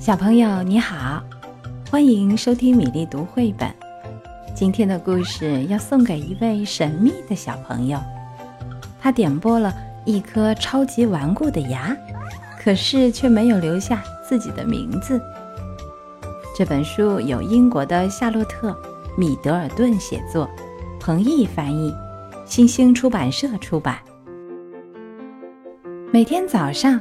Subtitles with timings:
[0.00, 1.22] 小朋友你好，
[1.90, 3.70] 欢迎收听米粒读绘本。
[4.54, 8.00] 今天的故事要送给一位神秘的小朋友，
[8.98, 9.70] 他点播了
[10.06, 11.94] 一颗超级顽固的牙，
[12.58, 15.20] 可是却没有留下自己的名字。
[16.56, 18.70] 这本书由英国的夏洛特·
[19.18, 20.48] 米德尔顿写作，
[20.98, 21.94] 彭毅翻译，
[22.46, 23.98] 新星出版社出版。
[26.10, 26.98] 每天早上，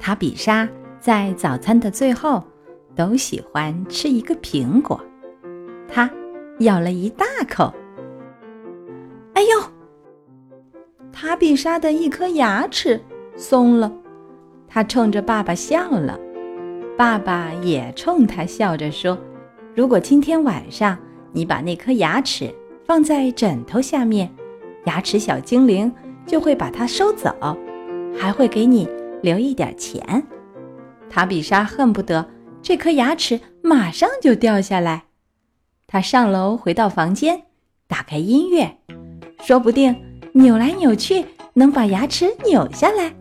[0.00, 0.66] 塔比莎
[1.04, 2.42] 在早餐的最后
[2.96, 4.98] 都喜欢吃一个苹果。
[5.86, 6.10] 他
[6.60, 7.70] 咬了一大口，
[9.34, 9.48] 哎呦！
[11.12, 12.98] 塔比莎的一颗牙齿
[13.36, 13.92] 松了，
[14.66, 16.18] 她冲着爸爸笑了。
[16.96, 19.18] 爸爸也冲他笑着说
[19.76, 20.96] ：“如果今天晚上
[21.32, 22.50] 你把那颗牙齿
[22.86, 24.34] 放在枕头下面，
[24.86, 25.92] 牙齿小精灵
[26.24, 27.30] 就会把它收走。”
[28.16, 28.88] 还会给你
[29.20, 30.26] 留一点钱。
[31.08, 32.28] 塔比莎恨不得
[32.60, 35.04] 这颗牙齿马上就掉下来。
[35.86, 37.42] 她上楼回到房间，
[37.86, 38.78] 打开音乐，
[39.40, 39.94] 说不定
[40.32, 41.24] 扭来扭去
[41.54, 43.14] 能把牙齿扭下来。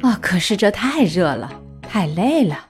[0.00, 0.18] 啊！
[0.20, 2.66] 可是这太热了，太累了。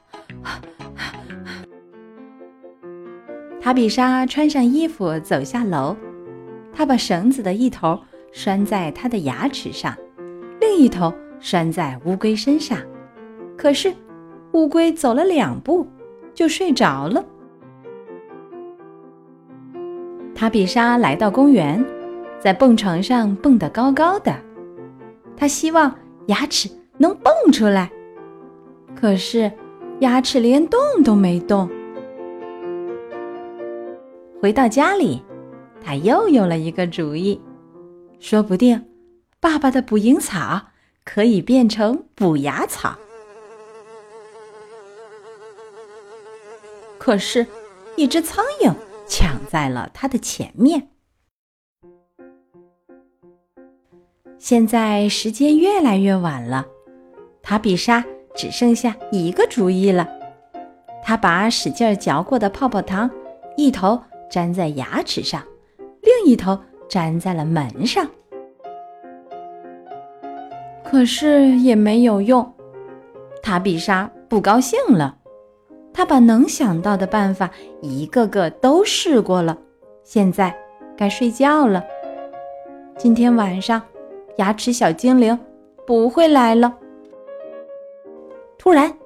[3.61, 5.97] 塔比莎穿上衣服走下楼，
[6.73, 7.99] 她把绳子的一头。
[8.37, 9.97] 拴在它的牙齿上，
[10.61, 11.15] 另一头
[11.45, 12.79] 拴在乌龟身上。
[13.55, 13.93] 可是，
[14.53, 15.87] 乌龟走了两步
[16.33, 17.23] 就睡着了。
[20.35, 21.85] 塔比莎来到公园，
[22.41, 24.35] 在蹦床上蹦得高高的。
[25.37, 25.95] 她希望
[26.29, 27.93] 牙齿能蹦出来，
[28.97, 29.53] 可是
[30.01, 31.69] 牙齿连动都没动。
[34.41, 35.23] 回到家里，
[35.83, 37.39] 他又有了一个主意。
[38.19, 38.83] 说不定，
[39.41, 40.69] 爸爸的捕蝇草
[41.05, 42.97] 可以变成补牙草。
[46.99, 47.47] 可是，
[47.97, 48.73] 一只苍蝇
[49.07, 50.89] 抢在了他的前面。
[54.39, 56.67] 现在时间越来越晚了，
[57.43, 60.09] 塔比莎只剩下一个主意了。
[61.03, 63.11] 他把使劲嚼过的泡泡糖
[63.57, 65.43] 一头粘在牙齿上，
[66.03, 66.59] 另一头。
[66.91, 68.09] 粘在了门上，
[70.95, 72.49] 可是也没有用。
[73.43, 75.17] 塔比莎不高兴了，
[75.93, 77.51] 她把能想到的办法
[77.83, 79.59] 一个个都试过了。
[80.05, 80.57] 现在
[80.97, 81.83] 该睡觉了。
[82.97, 83.83] 今天晚上，
[84.37, 85.37] 牙齿小精灵
[85.85, 86.73] 不会来了。
[88.57, 88.97] 突然，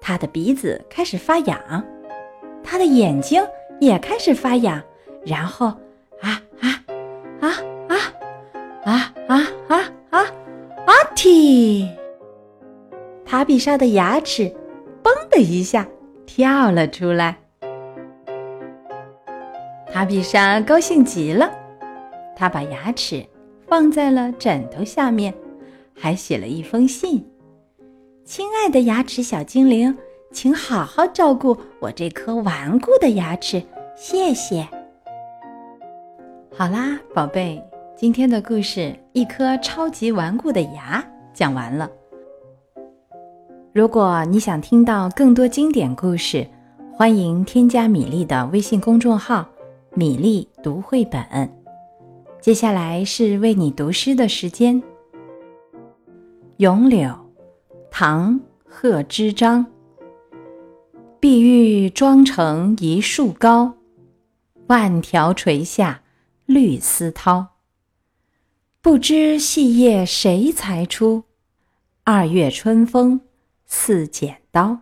[0.00, 1.84] 他的鼻子开始发痒，
[2.62, 3.46] 他的眼睛
[3.80, 4.82] 也开始发痒，
[5.26, 5.74] 然后
[13.44, 14.44] 塔比莎的牙齿
[15.04, 15.86] “嘣”的一下
[16.24, 17.36] 跳了出来。
[19.92, 21.52] 塔比莎高兴极了，
[22.34, 23.22] 她把牙齿
[23.68, 25.34] 放在了枕头下面，
[25.94, 27.22] 还写了一封信
[28.24, 29.94] ：“亲爱的牙齿小精灵，
[30.32, 33.62] 请好好照顾我这颗顽固的牙齿，
[33.94, 34.66] 谢谢。”
[36.50, 37.62] 好啦，宝贝，
[37.94, 38.80] 今天的故事
[39.12, 40.98] 《一颗超级顽固的牙》
[41.34, 41.86] 讲完了。
[43.74, 46.46] 如果你想听到更多经典故事，
[46.92, 49.44] 欢迎添加米粒的微信公众号
[49.96, 51.20] “米粒读绘本”。
[52.40, 54.80] 接下来是为你读诗的时间。
[56.58, 57.08] 《咏柳》，
[57.90, 59.66] 唐·贺知章。
[61.18, 63.74] 碧玉妆成一树高，
[64.68, 66.00] 万条垂下。
[66.46, 67.44] 绿丝绦，
[68.80, 71.24] 不知细叶谁裁出？
[72.04, 73.20] 二月春风
[73.66, 74.80] 似剪刀。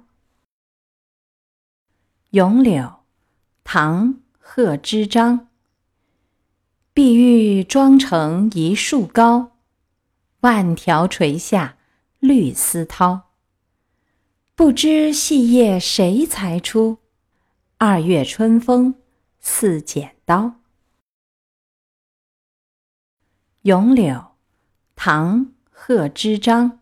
[2.30, 3.04] 咏柳，
[3.64, 5.48] 唐·贺知章。
[6.94, 9.56] 碧玉妆成一树高，
[10.40, 11.78] 万条垂下
[12.18, 13.22] 绿丝绦。
[14.54, 16.98] 不知细叶谁裁出？
[17.78, 18.94] 二月春风
[19.40, 20.56] 似剪刀。
[23.62, 24.36] 咏柳，
[24.94, 26.81] 唐·贺知章。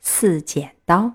[0.00, 1.14] 似剪刀。